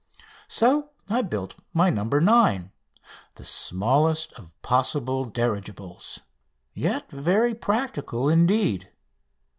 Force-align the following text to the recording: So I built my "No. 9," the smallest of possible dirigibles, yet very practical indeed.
So 0.47 0.89
I 1.11 1.21
built 1.21 1.53
my 1.73 1.91
"No. 1.91 2.03
9," 2.05 2.71
the 3.35 3.43
smallest 3.43 4.33
of 4.33 4.59
possible 4.63 5.25
dirigibles, 5.29 6.21
yet 6.73 7.11
very 7.11 7.53
practical 7.53 8.27
indeed. 8.27 8.89